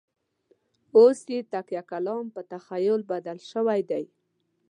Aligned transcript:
اوس 0.97 1.19
یې 1.33 1.39
تکیه 1.51 1.81
کلام 1.91 2.25
په 2.35 2.41
تخلص 2.51 3.01
بدل 3.11 3.37
شوی 3.51 3.81
دی. 3.89 4.03